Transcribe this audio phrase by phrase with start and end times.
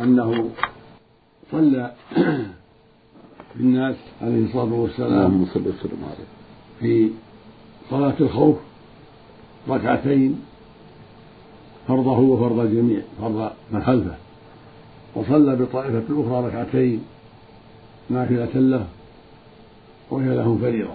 [0.00, 0.50] أنه
[1.52, 1.92] صلى
[3.56, 5.46] بالناس عليه الصلاة والسلام
[6.80, 7.10] في
[7.90, 8.56] صلاة الخوف
[9.68, 10.40] ركعتين
[11.88, 14.14] فرضه وفرض الجميع فرض من خلفه
[15.14, 17.04] وصلى بطائفة الأخرى ركعتين
[18.10, 18.86] نافلة له
[20.10, 20.94] وهي لهم فريضة.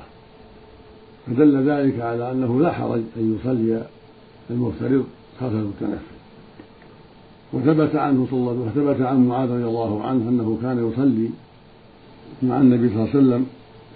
[1.27, 3.87] فدل ذلك على أنه لا حرج أن يصلي
[4.49, 5.05] المفترض
[5.39, 6.20] خلف المتنفل.
[7.53, 11.29] وثبت عنه صلى الله عليه وسلم عن معاذ رضي الله عنه أنه كان يصلي
[12.43, 13.45] مع النبي صلى الله عليه وسلم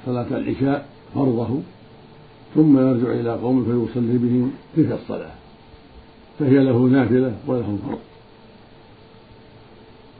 [0.05, 1.59] صلاة العشاء فرضه
[2.55, 5.31] ثم يرجع إلى قومه فيصلي بهم تلك الصلاة.
[6.39, 7.99] فهي له نافلة ولهم فرض.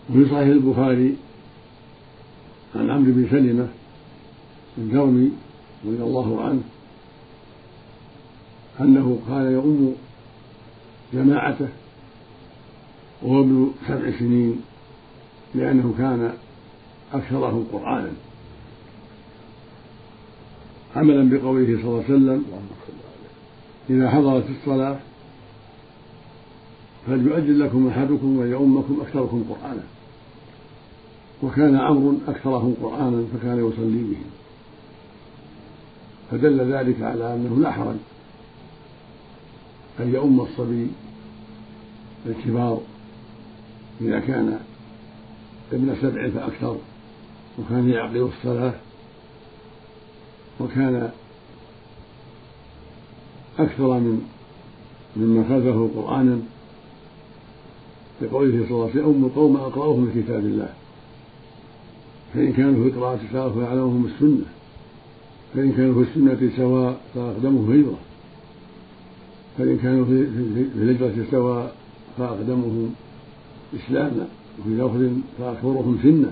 [0.09, 1.15] وفي صحيح البخاري
[2.76, 3.67] عن عمرو بن سلمة
[4.77, 5.31] الجرمي
[5.85, 6.62] رضي الله عنه
[8.81, 9.95] أنه كان يؤم
[11.13, 11.67] جماعته
[13.25, 14.61] وهو ابن سبع سنين
[15.55, 16.34] لأنه كان
[17.13, 18.11] أكثرهم قرآنا.
[20.95, 22.45] عملا بقوله صلى الله عليه وسلم
[23.90, 24.99] إذا حضرت الصلاة
[27.07, 29.84] فليؤجل لكم أحدكم وليؤمكم أكثركم قرآنا.
[31.43, 34.29] وكان عمرو أكثرهم قرآنا فكان يصلي بهم
[36.32, 37.95] فدل ذلك على أنه لا حرج
[39.99, 40.87] أن يؤم الصبي
[42.26, 42.82] الكبار
[44.01, 44.60] إذا كان
[45.74, 46.77] ابن سبع فأكثر
[47.60, 48.74] وكان يعقل الصلاة
[50.60, 51.12] وكان
[53.60, 54.21] أكثر من
[55.18, 56.40] ممن خلفه قرآنا
[58.21, 60.73] لقوله صلى الله عليه وسلم أم قوم أقرأهم من كتاب الله.
[62.34, 64.46] فإن كانوا في قراءة سواء فأعلمهم السنة.
[65.53, 67.97] فإن كانوا في السنة سواء فأقدمهم هجرة.
[69.57, 70.12] فإن كانوا في
[70.75, 71.75] الهجرة سواء
[72.18, 72.96] فأقدمهم
[73.75, 74.28] إسلاما
[74.59, 75.09] وفي لفظ
[75.40, 76.31] فأكبرهم سنا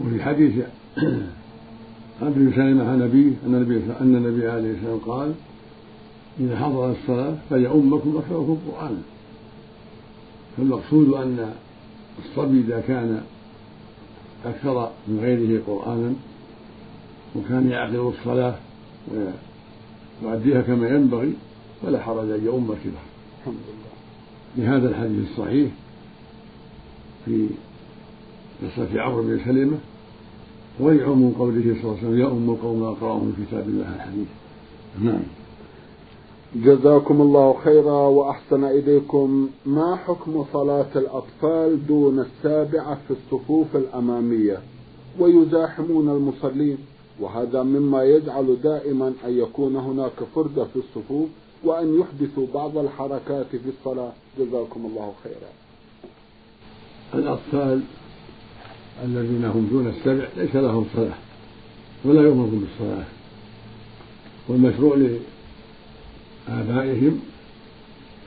[0.00, 0.52] وفي حديث
[2.22, 5.32] عبد بن سلمة عن أبيه أن النبي أن النبي عليه السلام قال
[6.40, 9.02] إذا حضر الصلاة فليؤمكم أكثركم قرآنا
[10.56, 11.52] فالمقصود أن
[12.24, 13.22] الصبي إذا كان
[14.44, 16.12] أكثر من غيره قرآنا
[17.36, 18.54] وكان يعقل الصلاة
[20.22, 21.32] ويؤديها كما ينبغي
[21.82, 23.02] فلا حرج أن يؤم الكبار
[23.40, 23.90] الحمد لله.
[24.56, 25.70] بهذا الحديث الصحيح
[27.24, 27.46] في
[28.62, 29.78] قصة عمرو بن سلمة
[30.80, 34.28] ولعموم قوله صلى الله عليه وسلم يا أم القوم أقرأهم من كتاب الله الحديث.
[35.02, 35.22] نعم.
[36.56, 39.48] جزاكم الله خيرا وأحسن إليكم.
[39.66, 44.58] ما حكم صلاة الأطفال دون السابعة في الصفوف الأمامية؟
[45.18, 46.78] ويزاحمون المصلين
[47.20, 51.28] وهذا مما يجعل دائما أن يكون هناك فردة في الصفوف
[51.64, 54.12] وأن يحدثوا بعض الحركات في الصلاة.
[54.38, 55.50] جزاكم الله خيرا.
[57.14, 57.80] الأطفال
[59.04, 61.14] الذين هم دون السبع ليس لهم صلاة
[62.04, 63.04] ولا يؤمر بالصلاة.
[64.48, 64.96] والمشروع
[66.48, 67.20] لآبائهم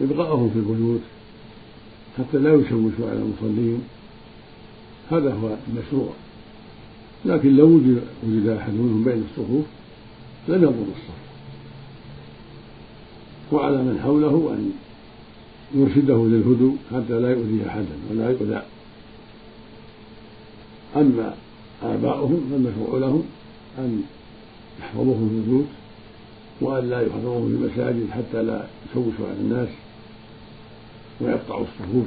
[0.02, 1.02] إبقاءهم في البيوت
[2.18, 3.82] حتى لا يشوشوا على المصلين.
[5.12, 6.10] هذا هو المشروع.
[7.26, 7.68] لكن لو
[8.24, 9.66] وجد أحد منهم بين الصفوف
[10.48, 11.24] لم يضر الصف.
[13.52, 14.72] وعلى من حوله أن
[15.76, 18.62] يرشده للهدوء حتى لا يؤذي أحدا ولا يؤذى
[20.96, 21.34] أما
[21.84, 23.24] آباؤهم فالمشروع لهم
[23.78, 24.04] أن
[24.80, 25.66] يحفظوهم في البيوت
[26.62, 29.70] وأن لا يحفظوهم في المساجد حتى لا يشوشوا على الناس
[31.22, 32.06] ويقطعوا الصفوف.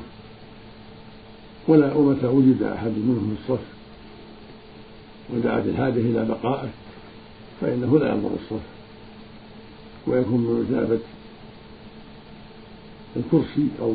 [1.69, 3.65] ولا ومتى وجد أحد منهم في الصف
[5.35, 6.69] ودعت الحاجة إلى بقائه
[7.61, 8.63] فإنه لا ينظر الصف
[10.07, 10.99] ويكون بمثابة
[13.17, 13.95] الكرسي أو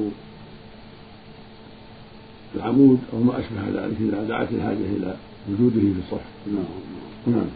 [2.56, 5.16] العمود أو ما أشبه ذلك إذا دعت الحاجة إلى
[5.50, 7.36] وجوده في الصف نعم.
[7.36, 7.48] نعم.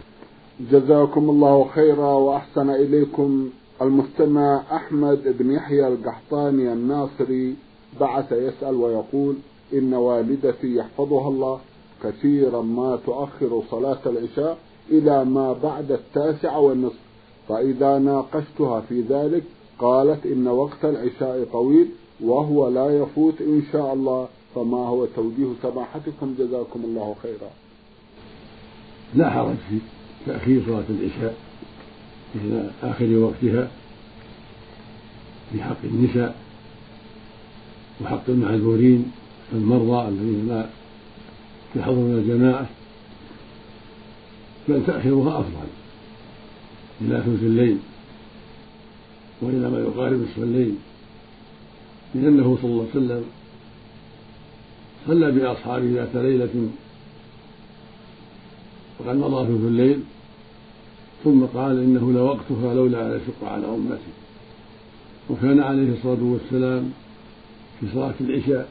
[0.71, 3.49] جزاكم الله خيرا وأحسن إليكم.
[3.81, 7.55] المستمع أحمد بن يحيى القحطاني الناصري
[7.99, 9.35] بعث يسأل ويقول
[9.73, 11.59] إن والدتي يحفظها الله
[12.03, 14.57] كثيرا ما تؤخر صلاة العشاء
[14.89, 16.99] إلى ما بعد التاسعة والنصف
[17.49, 19.43] فإذا ناقشتها في ذلك
[19.79, 21.87] قالت إن وقت العشاء طويل
[22.23, 24.27] وهو لا يفوت إن شاء الله.
[24.55, 27.49] فما هو توجيه سماحتكم جزاكم الله خيرا.
[29.15, 29.77] لا حرج في
[30.25, 31.35] تأخير صلاة العشاء
[32.35, 33.71] إلى آخر وقتها
[35.51, 36.35] في حق النساء
[38.01, 39.11] وحق المعذورين
[39.53, 40.69] المرضى الذين لا
[41.75, 42.69] يحضرون الجماعة
[44.69, 45.67] بل تأخيرها أفضل
[47.01, 47.77] إلى ثلث الليل
[49.41, 50.75] وإلى ما يقارب نصف الليل
[52.15, 53.23] لأنه صلى الله عليه وسلم
[55.07, 56.69] صلى بأصحابه ذات ليلة
[58.99, 59.99] وقد مضى ثلث الليل
[61.23, 64.13] ثم قال إنه لوقتها لولا أن أشق على أمتي
[65.29, 66.91] وكان عليه الصلاة والسلام
[67.79, 68.69] في صلاة العشاء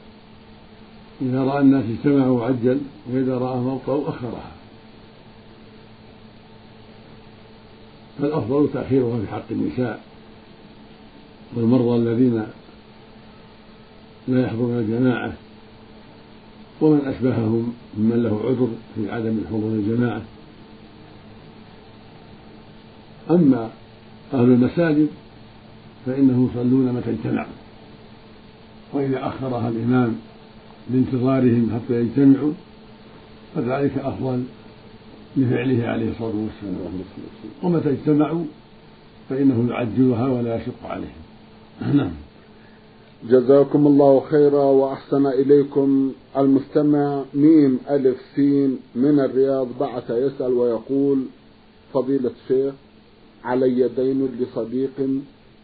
[1.21, 2.79] إذا رأى الناس اجتمعوا عجل
[3.11, 4.51] وإذا رآهم أبطأوا أخرها.
[8.19, 10.03] فالأفضل تأخيرها في حق النساء
[11.55, 12.45] والمرضى الذين
[14.27, 15.33] لا يحضرون الجماعة
[16.81, 20.21] ومن أشبههم ممن له عذر في عدم حضور الجماعة.
[23.29, 23.69] أما
[24.33, 25.07] أهل المساجد
[26.05, 27.53] فإنهم يصلون متى اجتمعوا.
[28.93, 30.15] وإذا أخرها الإمام
[30.89, 32.53] لانتظارهم حتى يجتمعوا
[33.55, 34.43] فذلك أفضل
[35.37, 37.03] لفعله عليه الصلاة والسلام
[37.63, 38.45] ومتى اجتمعوا
[39.29, 41.25] فإنه يعجلها ولا يشق عليهم.
[41.97, 42.11] نعم.
[43.29, 51.25] جزاكم الله خيرا وأحسن إليكم المستمع ميم ألف سين من الرياض بعث يسأل ويقول
[51.93, 52.73] فضيلة الشيخ
[53.43, 55.21] علي دين لصديق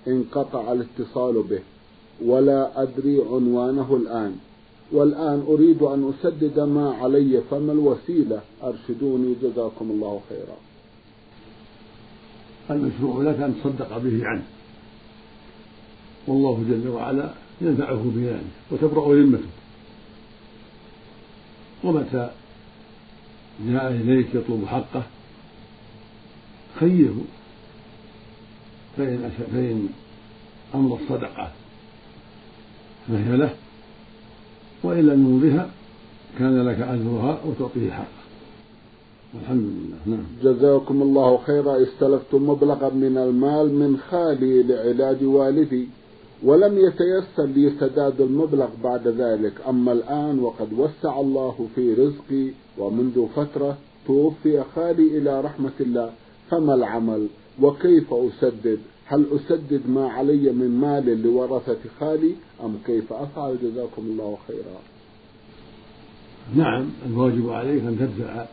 [0.07, 1.59] انقطع الاتصال به
[2.25, 4.35] ولا أدري عنوانه الآن.
[4.91, 10.57] والآن أريد أن أسدد ما علي فما الوسيلة؟ أرشدوني جزاكم الله خيرا.
[12.69, 14.43] المشروع لك أن تصدق به عنه.
[16.27, 19.49] والله جل وعلا ينفعه بذلك وتبرأ ذمته.
[21.83, 22.29] ومتى
[23.67, 25.03] جاء إليك يطلب حقه
[26.79, 27.21] خيره
[28.97, 29.89] فإن فإن
[30.75, 31.51] أمر الصدقة
[33.07, 33.53] فهي له
[34.83, 35.69] وإن لم يمضها
[36.39, 38.21] كان لك أجرها وتعطيه حقه.
[39.41, 40.25] الحمد لله نعم.
[40.43, 41.83] جزاكم الله خيرا.
[41.83, 45.87] استلفت مبلغا من المال من خالي لعلاج والدي.
[46.43, 49.53] ولم يتيسر لي سداد المبلغ بعد ذلك.
[49.69, 53.77] أما الآن وقد وسع الله في رزقي ومنذ فترة
[54.07, 56.13] توفي خالي إلى رحمة الله
[56.49, 57.27] فما العمل؟
[57.61, 62.33] وكيف أسدد؟ هل أسدد ما علي من مال لورثة خالي
[62.63, 64.79] أم كيف أفعل؟ جزاكم الله خيرا.
[66.55, 68.45] نعم الواجب عليك أن تدفع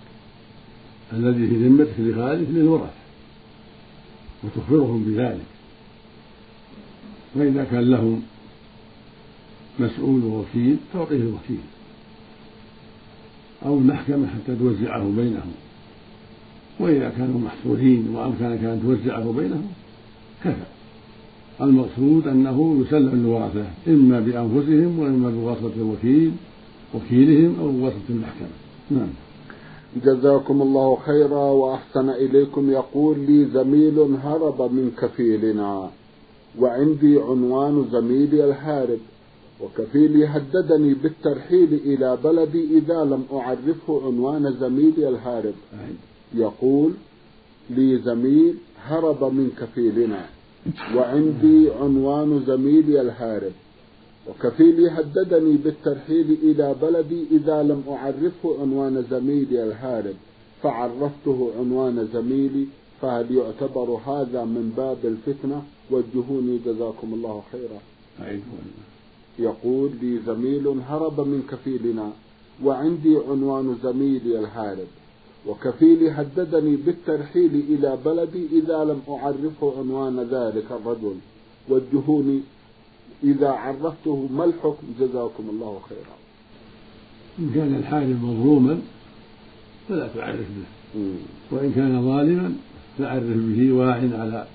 [1.13, 2.91] الذي في ذمتك لخالك للورثة
[4.45, 5.58] وتخبرهم بذلك.
[7.39, 8.23] فإذا كان لهم
[9.81, 11.61] مسؤول ووكيل تعطيه الوكيل.
[13.67, 15.53] أو المحكمة حتى توزعه بينهم.
[16.81, 19.67] وإذا كانوا محصورين وأمكنك أن توزعه بينهم
[20.45, 20.67] كفى.
[21.61, 26.33] المقصود أنه يسلم للورثة إما بأنفسهم وإما بواسطة الوكيل
[26.95, 28.49] وكيلهم أو بواسطة المحكمة.
[28.91, 29.09] نعم.
[30.05, 32.71] جزاكم الله خيرا وأحسن إليكم.
[32.71, 35.91] يقول لي زميل هرب من كفيلنا.
[36.61, 38.99] وعندي عنوان زميلي الهارب
[39.61, 45.55] وكفيلي هددني بالترحيل إلى بلدي إذا لم أعرفه عنوان زميلي الهارب
[46.35, 46.93] يقول
[47.71, 48.55] لي زميل
[48.85, 50.25] هرب من كفيلنا
[50.97, 53.53] وعندي عنوان زميلي الهارب
[54.29, 60.15] وكفيلي هددني بالترحيل إلى بلدي إذا لم أعرفه عنوان زميلي الهارب
[60.63, 62.67] فعرفته عنوان زميلي
[63.03, 67.81] فهل يعتبر هذا من باب الفتنة وجهوني جزاكم الله خيرا.
[69.39, 72.13] يقول لي زميل هرب من كفيلنا
[72.65, 74.87] وعندي عنوان زميلي الهارب
[75.47, 81.17] وكفيلي هددني بالترحيل إلى بلدي إذا لم أعرفه عنوان ذلك الرجل
[81.69, 82.41] وجهوني
[83.25, 86.17] إذا عرفته ما الحكم؟ جزاكم الله خيرا.
[87.39, 88.81] إن كان الحارب مظلوما
[89.89, 90.47] فلا تعرف
[90.95, 91.03] به
[91.53, 92.55] وإن كان ظالما
[92.99, 94.47] فعرف به واع على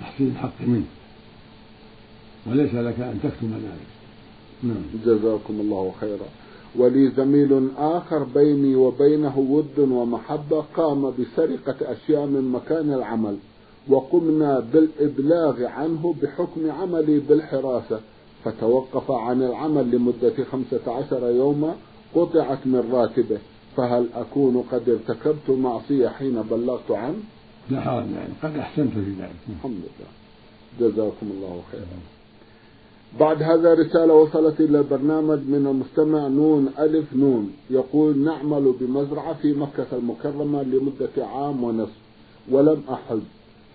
[0.00, 0.84] تحصيل الحق منه.
[2.46, 3.94] وليس لك أن تكتم ذلك.
[4.62, 4.84] نعم.
[5.04, 6.26] جزاكم الله خيرا.
[6.76, 13.36] ولي زميل آخر بيني وبينه ود ومحبة قام بسرقة أشياء من مكان العمل
[13.88, 18.00] وقمنا بالإبلاغ عنه بحكم عملي بالحراسة
[18.44, 21.74] فتوقف عن العمل لمدة خمسة عشر يوما
[22.14, 23.38] قطعت من راتبه.
[23.76, 27.18] فهل أكون قد ارتكبت معصية حين بلغت عنه؟
[27.70, 29.36] لا حرج يعني قد أحسنت في ذلك.
[29.56, 30.10] الحمد لله.
[30.80, 31.98] جزاكم الله خيرا.
[33.20, 37.52] بعد هذا رسالة وصلت إلى البرنامج من المستمع نون ألف نون.
[37.70, 41.96] يقول نعمل بمزرعة في مكة المكرمة لمدة عام ونصف
[42.50, 43.20] ولم أحج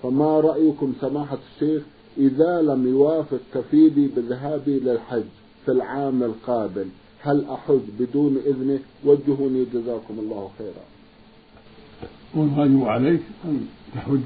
[0.03, 1.83] فما رأيكم سماحة الشيخ
[2.17, 5.23] إذا لم يوافق كفيلي بذهابي للحج
[5.65, 6.87] في العام القابل؟
[7.21, 10.85] هل أحج بدون إذنه؟ وجهوني جزاكم الله خيرا.
[12.35, 14.19] والواجب عليك أن تحج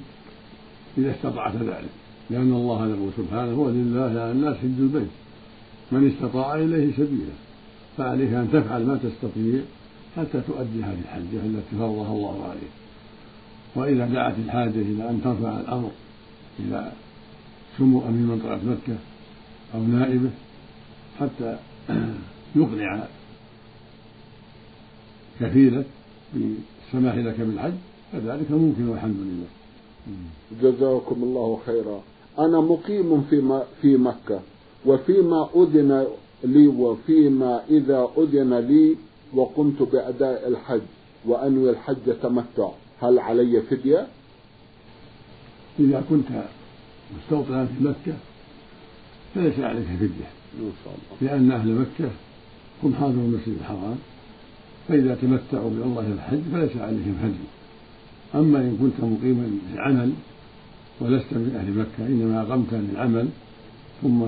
[0.97, 1.89] إذا استطعت ذلك
[2.29, 5.09] لأن الله يقول سبحانه ولله على الناس حج البيت
[5.91, 7.33] من استطاع إليه سبيلا.
[7.97, 9.61] فعليك أن تفعل ما تستطيع
[10.17, 12.73] حتى تؤدي هذه الحجة التي فرضها الله عليك.
[13.75, 15.91] وإذا دعت الحاجة إلى أن ترفع الأمر
[16.59, 16.91] إلى
[17.77, 18.97] سمو أمين منطقة مكة
[19.73, 20.29] أو نائبه
[21.19, 21.57] حتى
[22.55, 23.07] يقنع
[25.39, 25.85] كفيلك
[26.33, 27.73] بالسماح لك بالحج
[28.11, 29.47] فذلك ممكن والحمد لله.
[30.61, 32.03] جزاكم الله خيرا.
[32.39, 34.39] أنا مقيم في في مكة
[34.85, 36.07] وفيما أذن
[36.43, 38.95] لي وفيما إذا أذن لي
[39.33, 40.81] وقمت بأداء الحج
[41.25, 42.69] وأنوي الحج تمتع.
[43.01, 44.07] هل علي فدية؟
[45.79, 46.27] إذا كنت
[47.17, 48.17] مستوطنا في مكة
[49.35, 50.29] فليس عليك فدية.
[50.59, 51.33] إن شاء الله.
[51.33, 52.11] لأن أهل مكة
[52.83, 53.95] هم حاضر المسجد الحرام
[54.87, 57.45] فإذا تمتعوا بعمرة الحج فليس عليهم هدي
[58.35, 60.11] أما إن كنت مقيما للعمل
[60.99, 63.27] ولست من أهل مكة إنما أقمت للعمل
[64.01, 64.23] ثم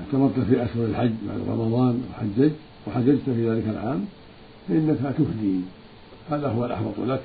[0.00, 2.54] اعتمرت في أشهر الحج بعد رمضان وحججت
[2.86, 4.04] وحججت في ذلك العام
[4.68, 5.60] فإنك تهدي.
[6.30, 7.22] هذا هو الأحوط لك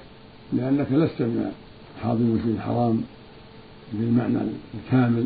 [0.54, 1.51] لأنك لست من
[2.04, 3.01] حاضر المسجد الحرام
[3.94, 4.38] بالمعنى
[4.74, 5.25] الكامل.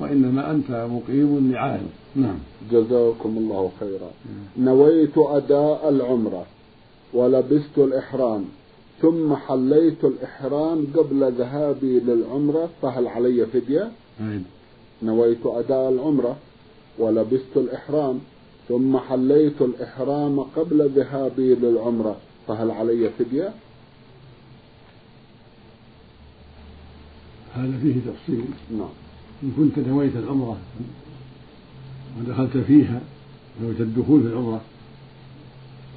[0.00, 2.38] وإنما أنت مقيم لعارض نعم.
[2.72, 4.10] جزاكم الله خيرا.
[4.58, 6.46] نويت أداء العمرة
[7.14, 8.44] ولبست الإحرام
[9.02, 14.42] ثم حليت الإحرام قبل ذهابي للعمرة فهل علي فدية؟ طيب
[15.02, 16.36] نويت أداء العمرة
[16.98, 18.20] ولبست الإحرام
[18.68, 22.16] ثم حليت الإحرام قبل ذهابي للعمرة
[22.48, 23.54] فهل علي فدية؟
[27.54, 28.44] هذا فيه تفصيل.
[28.70, 29.05] نعم.
[29.42, 30.58] إن كنت نويت العمرة
[32.20, 33.00] ودخلت فيها
[33.62, 34.60] نويت الدخول في العمرة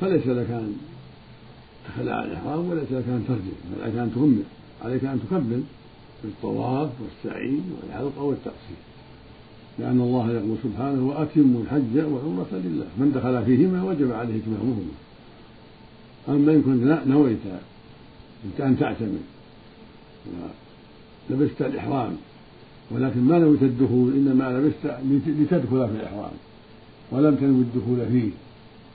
[0.01, 0.75] فليس لك أن
[1.87, 3.41] تخلع الإحرام وليس لك أن ترجع
[3.75, 4.43] بل عليك أن تكمل
[4.81, 5.63] عليك أن تكمل
[6.23, 8.77] بالطواف والسعي والحلق والتقصير
[9.79, 12.85] لأن الله يقول سبحانه وأتموا الحج والعمرة لله.
[12.97, 14.91] من دخل فيهما وجب عليه إتمامهما.
[16.29, 17.39] أما إن كنت نويت
[18.59, 19.19] أن تعتمر
[21.29, 22.17] ولبست الإحرام
[22.91, 26.31] ولكن ما نويت الدخول إنما لبست لتدخل في الإحرام
[27.11, 28.29] ولم تنوي الدخول فيه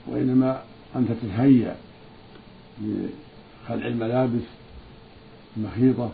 [0.07, 0.61] وإنما
[0.95, 1.75] أنت تتهيأ
[2.81, 4.43] لخلع الملابس
[5.57, 6.11] المخيطة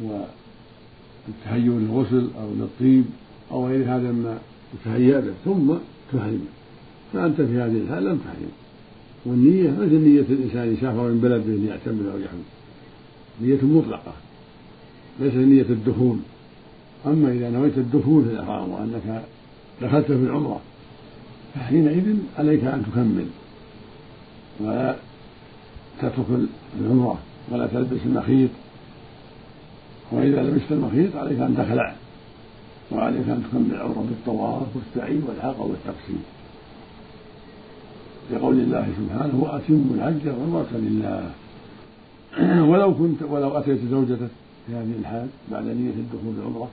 [0.00, 3.04] والتهيؤ للغسل أو للطيب
[3.50, 4.38] أو غير هذا مما
[4.72, 5.74] تتهيأ به ثم
[6.12, 6.46] تحرم
[7.12, 8.50] فأنت في هذه الحال لم تحرم
[9.26, 12.44] والنية مثل نية الإنسان يسافر من بلده ليعتمر أو يحرم.
[13.42, 14.12] نية مطلقة
[15.20, 16.16] ليس نية الدخول.
[17.06, 19.22] أما إذا نويت الدخول في الإحرام وأنك
[19.82, 20.60] دخلت في العمرة
[21.54, 23.26] فحينئذ عليك أن تكمل
[24.60, 24.96] ولا
[25.98, 26.26] تترك
[26.80, 27.18] العمرة
[27.50, 28.50] ولا تلبس المخيط.
[30.12, 31.94] وإذا لبست المخيط عليك أن تخلع
[32.92, 36.22] وعليك أن تكمل العمرة بالطواف والسعي والحق والتقسيم.
[38.32, 41.30] لقول الله سبحانه وأتموا الحج والعمرة لله.
[42.70, 44.30] ولو كنت ولو أتيت زوجتك
[44.66, 46.68] في هذه الحال بعد نية الدخول بالعمرة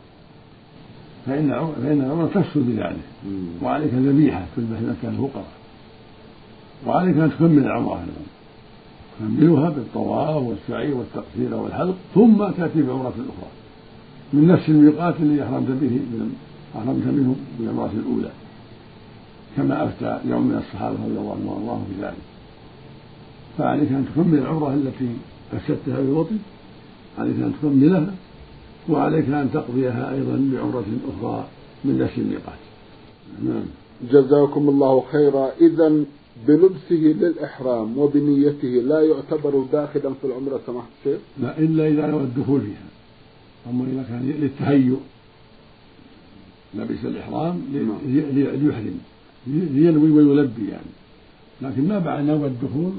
[1.26, 3.00] فإن فإن العمرة تفصل بذلك
[3.62, 5.46] وعليك ذبيحة تذبح مكان الفقراء
[6.88, 8.12] وعليك أن تكمل العمرة أيضا.
[9.20, 13.50] تكملها بالطواف والسعي والتقصير والحلق ثم تأتي بعمرة أخرى.
[14.34, 16.00] من نفس الميقات الذي أحرمت به
[16.76, 18.32] أحرمت منه بالعمرة الأولى.
[19.58, 22.24] كما أفتى يوم من الصحابة رضي الله عنهم وأرضاهم بذلك.
[23.58, 25.10] فعليك أن تكمل العمرة التي
[25.52, 26.38] فسدتها بوطن
[27.18, 28.14] عليك أن تكملها
[28.90, 31.48] وعليك أن تقضيها أيضا بعمرة أخرى
[31.86, 32.60] من نفس الميقات
[33.44, 33.66] نعم.
[34.12, 35.52] جزاكم الله خيرا.
[35.62, 36.04] إذا
[36.48, 42.62] بلبسه للإحرام وبنيته لا يعتبر داخلا في العمرة سماحة الشيخ؟ لا إلا إذا نوى الدخول
[42.62, 42.88] فيها.
[43.70, 44.98] أما إذا كان للتهيؤ
[46.76, 47.62] لبس الإحرام
[48.06, 49.00] ليحرم
[49.48, 50.94] لينوي ويلبي يعني.
[51.62, 52.92] لكن ما بعد نوى الدخول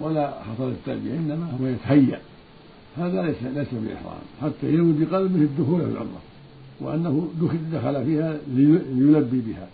[0.00, 2.20] ولا حصل التلبية إنما هو يتهيأ.
[2.96, 6.20] هذا ليس ليس بإحرام حتى ينوي بقلبه الدخول في العمرة
[6.80, 7.28] وأنه
[7.72, 8.36] دخل فيها
[8.94, 9.68] ليلبي بها.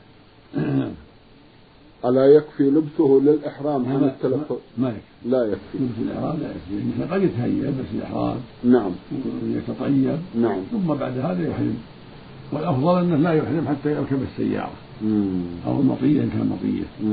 [2.05, 5.29] ألا يكفي لبسه للإحرام عن التلفظ؟ ما يكفي.
[5.29, 5.79] لا يكفي.
[5.79, 8.37] لبس الإحرام لا يكفي الإنسان قد يتهيأ يلبس الإحرام.
[8.65, 8.91] نعم.
[9.43, 10.59] ويتطيب نعم.
[10.73, 11.77] ثم بعد هذا يحرم.
[12.53, 14.73] والأفضل أنه لا يحرم حتى يركب السيارة.
[15.03, 15.43] مم.
[15.67, 17.09] أو المطية إن كان مطية.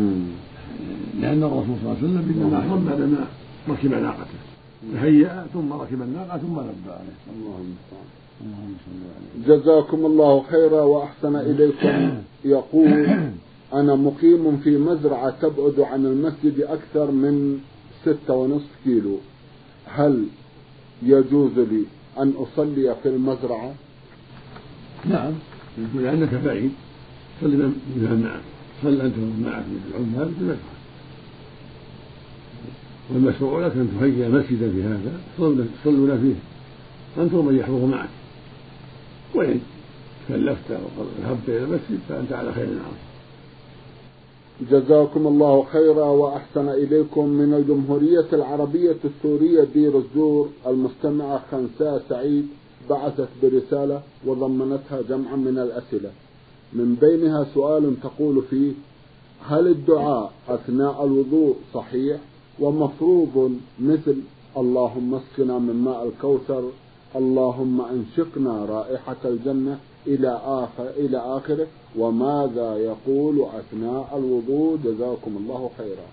[1.21, 3.27] لأن الرسول صلى الله عليه وسلم إنما أحرم بعدما
[3.69, 4.52] ركب ناقته.
[4.91, 7.17] تهيأ ثم ركب الناقة ثم لبى عليه.
[7.35, 7.75] اللهم
[9.47, 12.21] جزاكم الله خيرا وأحسن إليكم.
[12.55, 13.07] يقول
[13.73, 17.59] أنا مقيم في مزرعة تبعد عن المسجد أكثر من
[18.05, 19.17] ستة ونصف كيلو.
[19.85, 20.25] هل
[21.03, 21.83] يجوز لي
[22.19, 23.73] أن أصلي في المزرعة؟
[25.05, 25.33] نعم.
[25.95, 26.71] لأنك بعيد.
[27.41, 28.41] صلي معك.
[28.83, 29.63] صل أنت ومن معك.
[29.65, 30.82] من العمال بمشروع
[33.09, 35.19] والمشروع لك أن تهيئ مسجدا في هذا
[35.83, 36.35] تصلون فيه
[37.23, 38.09] أنت ومن يحضر معك.
[39.35, 39.59] وإن
[40.27, 43.13] كلفت وذهبت إلى المسجد فأنت على خير عظيم.
[44.71, 52.47] جزاكم الله خيرا وأحسن إليكم من الجمهورية العربية السورية دير الزور المستمعة خنساء سعيد
[52.89, 56.09] بعثت برسالة وضمنتها جمعا من الأسئلة.
[56.73, 58.71] من بينها سؤال تقول فيه
[59.47, 62.17] هل الدعاء أثناء الوضوء صحيح؟
[62.59, 64.15] ومفروض مثل
[64.57, 66.63] اللهم اسقنا من ماء الكوثر
[67.15, 71.67] اللهم انشقنا رائحة الجنة إلى آخر إلى آخره
[71.97, 76.07] وماذا يقول أثناء الوضوء جزاكم الله خيرا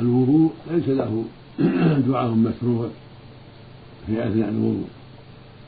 [0.00, 1.24] الوضوء ليس له
[2.08, 2.88] دعاء مشروع
[4.06, 4.88] في أثناء الوضوء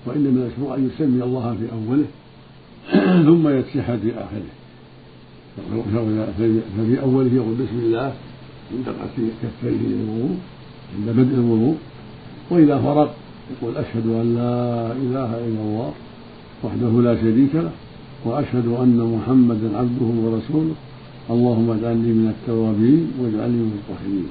[0.06, 2.06] وإنما المشروع أن يسمي الله في أوله
[3.24, 4.52] ثم يتشهد في آخره
[6.76, 8.14] ففي أوله يقول بسم الله
[8.72, 10.36] عند غسل كفيه للوضوء
[10.96, 11.76] عند بدء الوضوء.
[12.50, 13.08] وإذا فرغ
[13.50, 15.92] يقول أشهد أن لا إله إلا الله
[16.64, 17.70] وحده لا شريك له
[18.24, 20.74] وأشهد أن محمدا عبده ورسوله.
[21.30, 24.28] اللهم اجعلني من التوابين واجعلني من الطاهرين.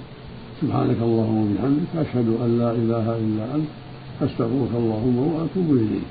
[0.62, 3.70] سبحانك اللهم وبحمدك أشهد أن لا إله إلا أنت
[4.22, 6.10] أستغفرك اللهم وأتوب إليك.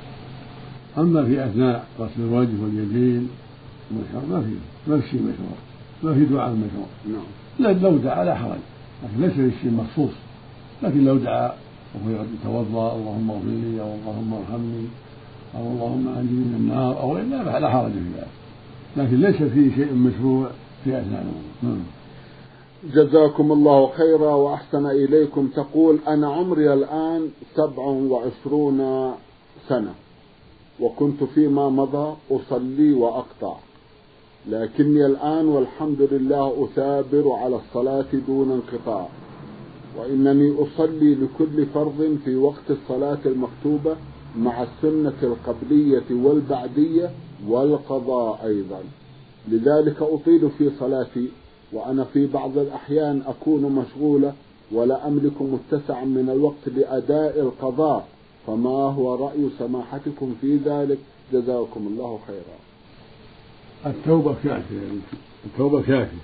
[0.99, 3.29] أما في أثناء غسل الوجه واليدين
[3.91, 4.55] ما في
[4.91, 5.59] ما في شيء مشروع
[6.03, 7.44] ما في دعاء مشروع نعم.
[7.61, 8.59] لو دعا لا حرج.
[9.05, 10.15] لكن ليس في شيء مخصوص.
[10.83, 11.53] لكن لو دعا
[11.95, 14.87] وهو يتوضأ اللهم اغفر لي أو اللهم ارحمني
[15.55, 18.27] أو اللهم أنجني من النار أو الا لا حرج في ذلك.
[18.97, 20.51] لكن ليس فيه شيء مشروع
[20.85, 21.43] في أثناء الوضوء.
[21.63, 21.83] نعم.
[22.95, 25.49] جزاكم الله خيرا وأحسن إليكم.
[25.57, 29.11] تقول أنا عمري الآن سبع وعشرون
[29.69, 29.95] سنة
[30.81, 33.57] وكنت فيما مضى أصلي وأقطع.
[34.49, 39.09] لكني الآن والحمد لله أثابر على الصلاة دون انقطاع.
[39.99, 43.97] وإنني أصلي لكل فرض في وقت الصلاة المكتوبة
[44.39, 47.11] مع السنة القبلية والبعدية
[47.49, 48.81] والقضاء أيضا.
[49.49, 51.29] لذلك أطيل في صلاتي
[51.73, 54.33] وأنا في بعض الأحيان أكون مشغولة
[54.73, 58.07] ولا أملك متسعا من الوقت لأداء القضاء.
[58.47, 60.99] فما هو رأي سماحتكم في ذلك؟
[61.33, 62.64] جزاكم الله خيرا.
[63.87, 64.79] التوبة كافية.
[65.47, 66.19] التوبة كافية.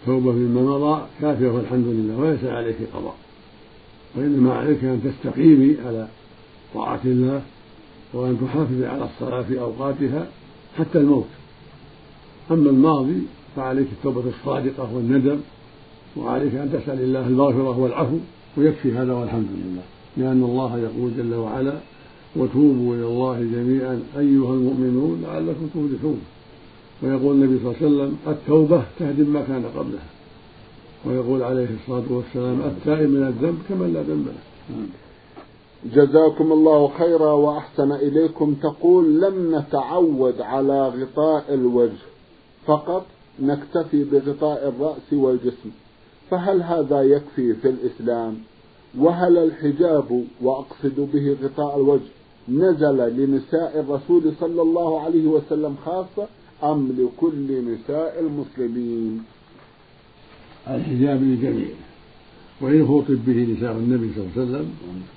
[0.00, 3.14] التوبة مما مضى كافية والحمد لله وليس عليك قضاء.
[4.16, 6.08] وإنما عليك أن تستقيمي على
[6.74, 7.42] طاعة الله
[8.12, 10.26] وأن تحافظي على الصلاة في أوقاتها
[10.78, 11.26] حتى الموت.
[12.50, 13.22] أما الماضي
[13.56, 15.38] فعليك التوبة الصادقة والندم
[16.16, 18.18] وعليك أن تسأل الله المغفرة والعفو
[18.56, 19.82] ويكفي هذا والحمد لله.
[20.16, 21.74] لأن الله يقول جل وعلا
[22.36, 26.20] وتوبوا إلى الله جميعا أيها المؤمنون لعلكم تفلحون.
[27.02, 30.06] ويقول النبي صلى الله عليه وسلم التوبة تهدم ما كان قبلها.
[31.06, 34.42] ويقول عليه الصلاة والسلام التائب من الذنب كمن لا ذنب له.
[35.94, 38.54] جزاكم الله خيرا وأحسن إليكم.
[38.62, 42.02] تقول لم نتعود على غطاء الوجه
[42.66, 43.06] فقط
[43.40, 45.70] نكتفي بغطاء الرأس والجسم.
[46.30, 48.38] فهل هذا يكفي في الإسلام؟
[48.98, 52.10] وهل الحجاب وأقصد به غطاء الوجه
[52.48, 56.28] نزل لنساء الرسول صلى الله عليه وسلم خاصة؟
[56.62, 59.22] أم لكل نساء المسلمين.
[60.68, 61.68] الحجاب للجميع.
[62.60, 64.70] وإن خطب به نساء النبي صلى الله عليه وسلم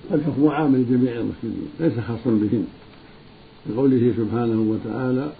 [0.10, 2.66] فالحكم عام لجميع المسلمين ليس خاصا بهن.
[3.70, 5.32] لقوله سبحانه وتعالى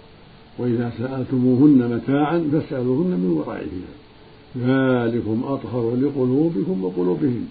[0.58, 3.96] وإذا سألتموهن متاعا فاسألوهن من وراء حجاب
[4.56, 7.46] ذلكم أطهر لقلوبكم وقلوبهن.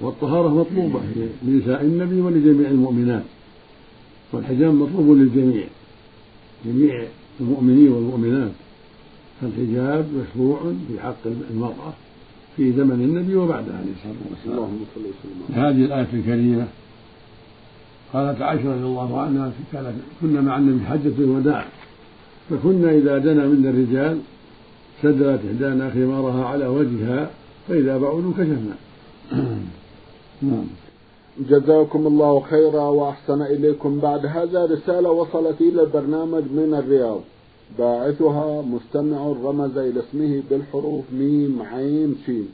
[0.00, 1.00] والطهارة مطلوبة
[1.42, 3.22] لنساء النبي ولجميع المؤمنات.
[4.32, 5.64] والحجاب مطلوب للجميع.
[6.66, 7.04] جميع
[7.40, 8.50] المؤمنين والمؤمنات.
[9.40, 11.92] فالحجاب مشروع في حق المرأة
[12.56, 14.58] في زمن النبي وبعده عليه الصلاة والسلام.
[14.58, 15.64] اللهم صل وسلم.
[15.64, 16.66] هذه الآية الكريمة
[18.12, 19.52] قالت عائشة رضي الله عنها
[20.20, 21.64] كنا مع النبي حجة الوداع.
[22.50, 24.18] فكنا إذا دنا منا الرجال
[25.02, 27.30] سدلت إحدانا خمارها على وجهها
[27.68, 28.76] فإذا بعدوا كشفنا
[30.42, 30.64] نعم.
[31.38, 33.98] جزاكم الله خيرا وأحسن إليكم.
[33.98, 37.20] بعد هذا رسالة وصلت إلى البرنامج من الرياض.
[37.78, 42.48] باعثها مستمع رمز إلى اسمه بالحروف ميم عين شين.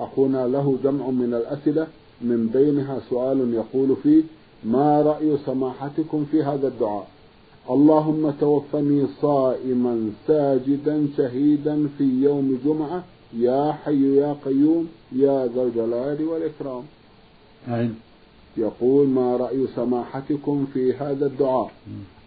[0.00, 1.86] أخونا له جمع من الأسئلة
[2.22, 4.22] من بينها سؤال يقول فيه
[4.64, 7.06] ما رأي سماحتكم في هذا الدعاء؟
[7.70, 13.04] اللهم توفني صائما ساجدا شهيدا في يوم جمعة.
[13.38, 16.82] يا حي يا قيوم يا ذا الجلال والإكرام؟
[18.56, 21.70] يقول ما رأي سماحتكم في هذا الدعاء؟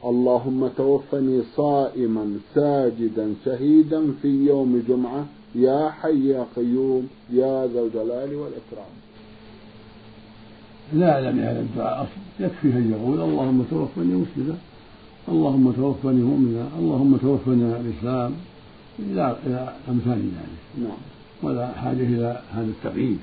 [0.06, 8.36] اللهم توفني صائما ساجدا شهيدا في يوم جمعة يا حي يا قيوم يا ذا الجلال
[8.36, 8.94] والإكرام.
[10.94, 14.58] لا يعلم هذا الدعاء أصلا يكفيه أن يقول اللهم توفني مسلما
[15.30, 18.32] اللهم توفني مؤمنا اللهم توفني على الإسلام
[19.00, 20.84] إلى إلى أمثال ذلك.
[20.84, 20.98] نعم.
[21.44, 23.18] ولا حاجة إلى هذا التقييد.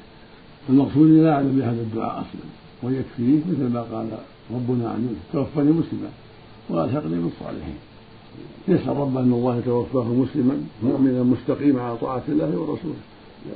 [0.69, 2.60] المقصود لا يعلم بهذا الدعاء أصلا.
[2.83, 4.09] ويكفيه مثل ما قال
[4.55, 5.15] ربنا عنه.
[5.33, 6.11] توفني مسلما
[6.71, 7.79] والحقني بالصالحين
[8.69, 12.95] يسأل ربه أن الله يتوفاه مسلما مؤمنا مستقيما على طاعة الله ورسوله.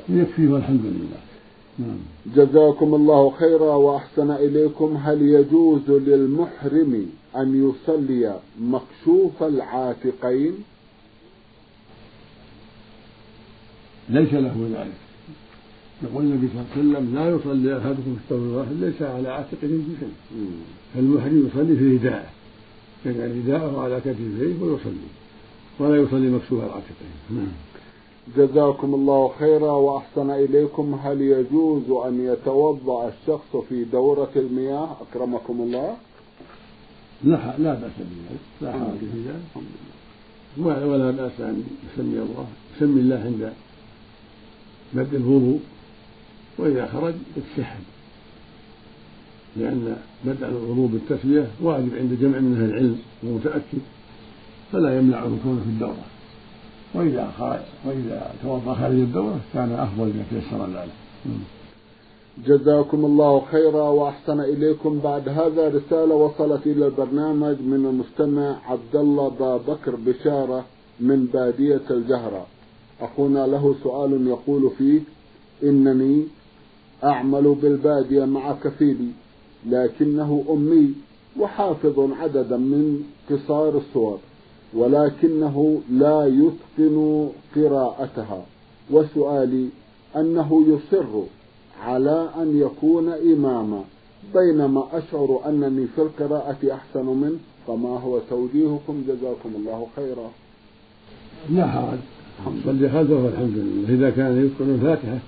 [0.08, 1.20] يكفيه والحمد لله.
[1.78, 1.98] نعم.
[2.36, 4.96] جزاكم الله خيرا وأحسن إليكم.
[4.96, 7.06] هل يجوز للمحرم
[7.36, 10.54] أن يصلي مكشوف العاتقين؟
[14.08, 14.94] ليس له ذلك.
[16.04, 19.68] يقول النبي صلى الله عليه وسلم لا يصلي أحدكم في الثوب الواحد ليس على عاتقه
[20.00, 20.14] شيء.
[20.94, 22.30] فالمحرم يصلي في رداءه
[23.06, 25.08] يجعل رداءه على كتفيه ويصلي.
[25.78, 27.14] ولا يصلي مكسوف العاتقين.
[27.30, 27.52] نعم.
[28.36, 30.94] جزاكم الله خيرا وأحسن إليكم.
[31.02, 35.96] هل يجوز أن يتوضأ الشخص في دورة المياه؟ أكرمكم الله.
[37.24, 38.40] لا لا بأس بذلك.
[38.62, 39.64] لا حرج في ذلك.
[40.66, 43.52] ولا بأس أن يسمي الله يسمي الله عند
[44.92, 45.60] بدء الوضوء.
[46.58, 47.84] وإذا خرج يتشهد
[49.56, 53.78] لأن بدء الوضوء بالتسمية واجب عند جمع من أهل العلم ومتأكد
[54.72, 56.04] فلا يمنعه كونه في الدورة.
[56.94, 60.92] وإذا خرج وإذا توضأ خارج الدورة كان أفضل إذا تيسر ذلك
[62.46, 65.00] جزاكم الله خيرا وأحسن إليكم.
[65.04, 70.64] بعد هذا رسالة وصلت إلى البرنامج من المستمع عبد الله بكر بشارة
[71.00, 72.46] من بادية الجهرة.
[73.00, 75.00] أخونا له سؤال يقول فيه
[75.62, 76.24] إنني
[77.04, 79.08] أعمل بالبادية مع كفيلي
[79.66, 80.92] لكنه أمي
[81.40, 84.18] وحافظ عددا من قصار السور
[84.74, 88.46] ولكنه لا يتقن قراءتها.
[88.90, 89.68] وسؤالي
[90.16, 91.22] أنه يصر
[91.82, 93.84] على أن يكون إماما
[94.34, 100.30] بينما أشعر أنني في القراءة أحسن منه؟ فما هو توجيهكم؟ جزاكم الله خيرا.
[101.50, 101.98] لا حرج
[102.64, 103.94] صلي خلفه والحمد لله.
[103.94, 105.18] إذا كان يتقن الفاتحة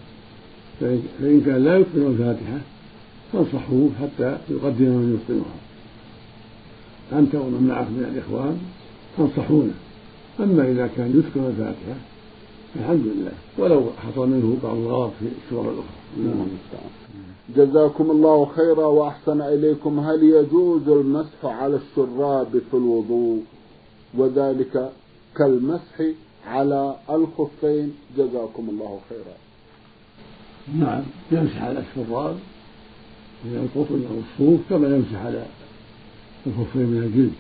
[0.81, 2.59] فإن كان لا يتقن الفاتحة
[3.33, 5.57] فانصحوه حتى يقدم من يتقنها
[7.21, 8.59] أنت ومن معك من الإخوان
[9.19, 9.75] تنصحونه
[10.41, 11.97] أما إذا كان يتقن الفاتحة
[12.81, 13.33] الحمد لله.
[13.59, 16.25] ولو حصل منه بعض الغلط في السور الأخرى.
[16.25, 16.47] نعم.
[17.57, 20.01] جزاكم الله خيرا وأحسن إليكم.
[20.01, 23.43] هل يجوز المسح على الشراب في الوضوء؟
[24.19, 24.91] وذلك
[25.37, 26.01] كالمسح
[26.47, 27.93] على الخفين.
[28.19, 29.46] جزاكم الله خيرا.
[30.74, 31.02] نعم
[31.33, 32.37] يمسح على الشراب
[33.44, 35.46] من القطن أو الصوف كما يمسح على
[36.46, 37.33] الخفين من الجلد.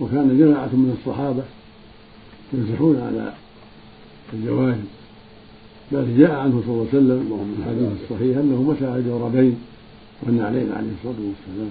[0.00, 1.42] وكان جماعة من الصحابة
[2.52, 3.32] يمسحون على
[4.32, 4.84] الجوارب
[5.92, 9.56] بل جاء عنه صلى الله عليه وسلم في الحديث الصحيح أنه مسح على الجوربين
[10.22, 11.70] والنعلين عليه الصلاة والسلام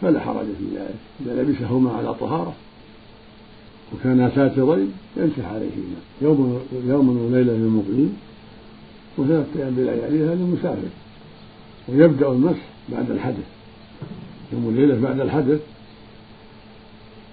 [0.00, 0.94] فلا حرج في ذلك.
[1.20, 2.54] إذا لبسهما على طهارة
[3.94, 5.98] وكانا ساترين يمسح عليهما.
[6.22, 8.16] يوم يوما وليلة للمقيم.
[9.18, 10.88] وثلاثة أيام بلياليها للمسافر
[11.88, 13.46] ويبدأ المسح بعد الحدث.
[14.52, 15.60] يوم الليلة بعد الحدث.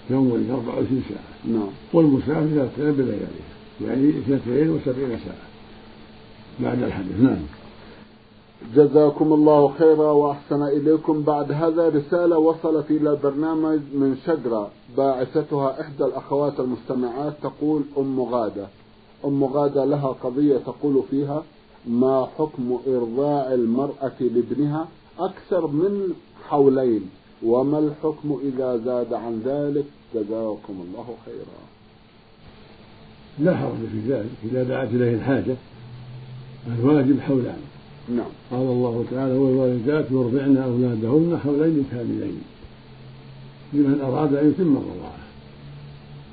[0.09, 1.55] يوم 24 ساعة.
[1.55, 1.69] نعم.
[1.93, 5.45] والمسافر ثلاثة أيام بلياليها يعني اثنتين وسبعين ساعة
[6.59, 7.19] بعد الحدث.
[7.19, 7.41] نعم.
[8.75, 11.23] جزاكم الله خيرا وأحسن إليكم.
[11.23, 18.67] بعد هذا رسالة وصلت إلى برنامج من شجرة باعثتها إحدى الأخوات المستمعات تقول أم غادة.
[19.25, 21.43] أم غادة لها قضية تقول فيها
[21.87, 24.87] ما حكم إرضاع المرأة لابنها
[25.19, 26.13] أكثر من
[26.49, 27.01] حولين؟
[27.43, 31.61] وما الحكم إذا زاد عن ذلك؟ جزاكم الله خيرا.
[33.39, 35.55] لا حرج في ذلك إذا دعت إليه الحاجة
[36.79, 37.59] الواجب حولان.
[38.09, 38.31] نعم.
[38.51, 42.41] قال الله تعالى والوالدات يرضعن أولادهن حولين كاملين.
[43.73, 45.21] لمن أراد أن يتم الرضاعة.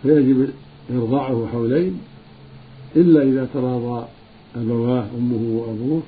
[0.02, 0.48] فيجب
[0.90, 2.00] إرضاعه حولين
[2.96, 4.06] إلا إذا تراضى
[4.56, 6.02] أبواه أمه وأبوه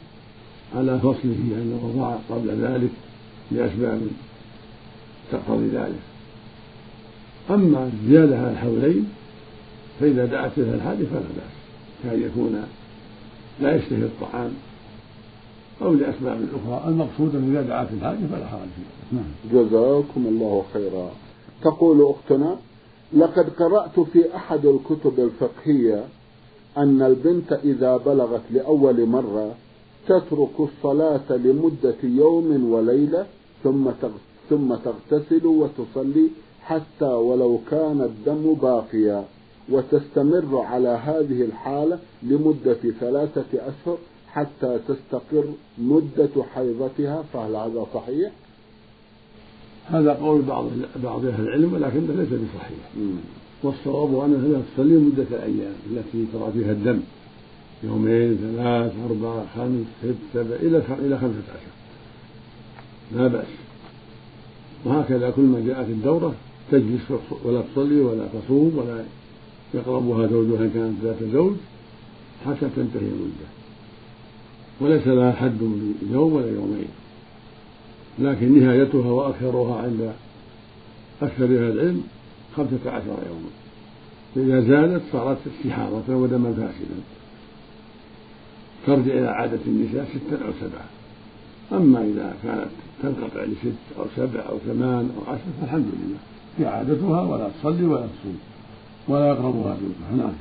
[0.77, 2.91] على فصله عن الرضاعة قبل ذلك
[3.51, 4.01] لأسباب
[5.33, 6.01] تقتضي ذلك.
[7.51, 9.09] أما الزيادة على الحولين
[10.01, 11.55] فإذا دعت إلى الحاجة فلا بأس
[12.05, 12.65] كأن يكون
[13.61, 14.51] لا يشتهي الطعام
[15.83, 16.89] أو لأسباب أخرى.
[16.89, 19.25] المقصود أن إذا دعت الحاجة فلا حرج فيه نعم.
[19.53, 21.11] جزاكم الله خيرا.
[21.63, 22.57] تقول أختنا
[23.13, 26.05] لقد قرأت في أحد الكتب الفقهية
[26.77, 29.55] أن البنت إذا بلغت لأول مرة
[30.07, 33.27] تترك الصلاة لمدة يوم وليلة
[33.65, 33.91] ثم
[34.51, 36.29] ثم تغتسل وتصلي
[36.63, 39.25] حتى ولو كان الدم باقيا
[39.69, 45.45] وتستمر على هذه الحالة لمدة ثلاثة أشهر حتى تستقر
[45.79, 48.33] مدة حيضتها فهل هذا صحيح؟
[49.87, 50.67] هذا قول بعض
[51.03, 52.79] بعض أهل العلم ولكنه ليس بصحيح
[53.63, 57.01] والصواب انها لا تصلي مدة الأيام التي ترى فيها الدم.
[57.85, 61.75] يومين ثلاث أربع خمس ست سبع إلى إلى خمسة عشر.
[63.17, 63.47] لا بأس.
[64.85, 66.35] وهكذا كل ما جاءت الدورة
[66.71, 67.01] تجلس
[67.45, 69.05] ولا تصلي ولا تصوم ولا
[69.75, 71.53] يقربها زوجها إن كانت ذات زوج
[72.47, 73.49] حتى تنتهي المدة.
[74.81, 75.61] وليس لها حد
[76.13, 76.89] يوم ولا يومين.
[78.19, 80.13] لكن نهايتها وأكثرها عند
[81.23, 82.03] أكثر أهل العلم
[82.57, 83.51] خمسة عشر يوما
[84.35, 87.01] فإذا زادت صارت استحاضة ودما فاسدا
[88.87, 90.85] ترجع إلى عادة النساء ستا أو سبعة.
[91.73, 92.71] أما إذا كانت
[93.03, 96.19] تنقطع لست أو سبع أو ثمان أو عشر فالحمد لله.
[96.59, 98.39] هي عادتها ولا تصلي ولا تصوم
[99.09, 100.33] ولا يقربها زوجها نعم.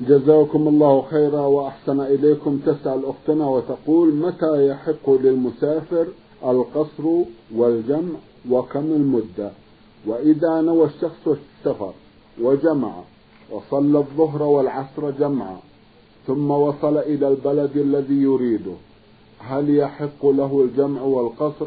[0.00, 2.60] جزاكم الله خيرا وأحسن إليكم.
[2.66, 6.06] تسأل أختنا وتقول متى يحق للمسافر
[6.44, 7.04] القصر
[7.54, 8.18] والجمع
[8.50, 9.50] وكم المدة؟
[10.06, 11.92] وإذا نوى الشخص السفر
[12.40, 12.92] وجمع
[13.50, 15.56] وصلى الظهر والعصر جمعا
[16.26, 18.74] ثم وصل إلى البلد الذي يريده
[19.38, 21.66] هل يحق له الجمع والقصر؟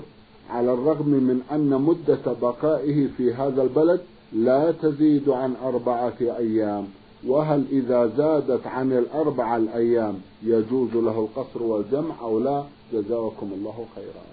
[0.50, 4.02] على الرغم من أن مدة بقائه في هذا البلد
[4.34, 6.88] لا تزيد عن أربعة أيام
[7.28, 14.24] وهل إذا زادت عن الأربعة الأيام يجوز له القصر والجمع أو لا؟ جزاكم الله خيرا.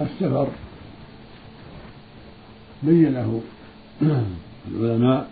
[0.00, 0.48] السفر
[2.82, 3.42] بينه
[4.70, 5.30] العلماء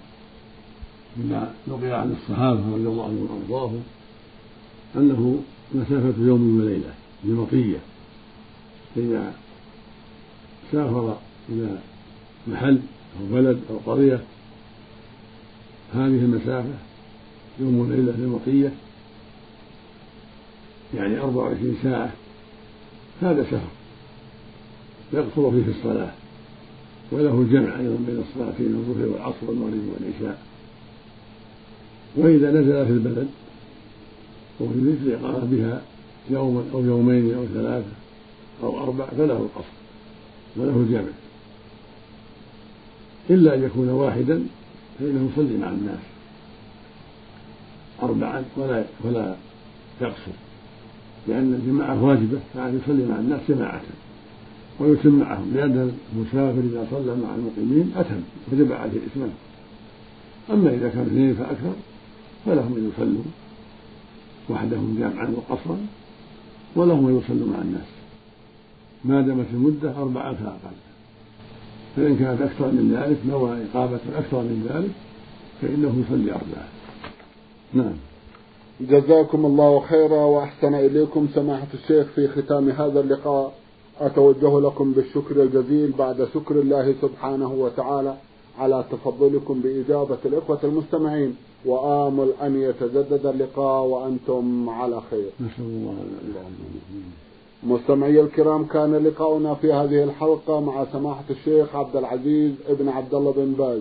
[1.17, 3.83] بما نقل عن الصحابة رضي الله عنهم وأرضاهم
[4.97, 5.43] أنه
[5.75, 7.79] مسافة يوم وليلة بمطية
[8.97, 9.33] إذا
[10.73, 11.17] سافر
[11.49, 11.79] إلى
[12.49, 12.81] محل
[13.21, 14.21] أو بلد أو قرية
[15.95, 16.75] هذه المسافة
[17.61, 18.73] يوم وليلة بمطية
[20.95, 22.13] يعني أربع وعشرين ساعة
[23.23, 23.61] هذا سفر
[25.13, 26.13] يقصر فيه الصلاة.
[27.13, 30.39] وله الجمع أيضا بين الصلاتين الظهر والعصر والمغرب والعشاء.
[32.17, 33.29] وإذا نزل في البلد
[34.61, 35.83] ويريد الإقامة بها
[36.31, 37.93] يوما أو يومين أو ثلاثة
[38.63, 39.81] أو أربع فله القصر
[40.57, 41.11] وله الجمع
[43.31, 44.43] إلا أن يكون واحدا
[44.99, 45.99] فإنه يصلي مع الناس
[48.03, 49.37] أربعا ولا ولا
[50.01, 50.33] يقصر
[51.29, 53.83] لأن الجماعة واجبة فعن يصلي مع الناس جماعة
[54.81, 58.21] ويتم معهم لأن المسافر إذا صلى مع المقيمين أتم
[58.53, 59.31] وجب عليه الإتمام.
[60.51, 61.73] أما إذا كان اثنين فأكثر
[62.47, 63.23] فلهم أن يصلوا
[64.51, 65.79] وحدهم جامعا وقصرا
[66.77, 67.87] ولهم أن يصلوا مع الناس.
[69.05, 70.77] ما دامت المدة أربعة فأقل.
[71.97, 74.91] فإن كانت أكثر من ذلك نوى إقامة أكثر من ذلك
[75.63, 76.69] فإنه يصلي أربعة.
[77.75, 77.95] نعم.
[78.81, 83.60] جزاكم الله خيرا وأحسن إليكم سماحة الشيخ في ختام هذا اللقاء.
[84.01, 88.15] أتوجه لكم بالشكر الجزيل بعد شكر الله سبحانه وتعالى
[88.59, 91.37] على تفضلكم بإجابة الإخوة المستمعين.
[91.65, 95.31] وآمل أن يتجدد اللقاء وأنتم على خير.
[95.41, 96.45] نسأل الله
[97.63, 103.33] مستمعي الكرام كان لقاؤنا في هذه الحلقة مع سماحة الشيخ عبد العزيز ابن عبد الله
[103.37, 103.81] بن باز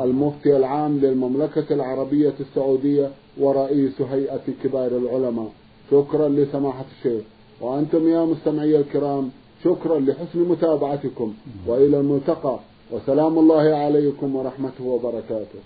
[0.00, 5.52] المفتي العام للمملكة العربية السعودية ورئيس هيئة كبار العلماء.
[5.90, 7.22] شكرا لسماحة الشيخ.
[7.60, 9.30] وأنتم يا مستمعي الكرام
[9.64, 11.34] شكرا لحسن متابعتكم
[11.66, 12.58] وإلى الملتقى
[12.92, 15.60] وسلام الله عليكم ورحمته وبركاته.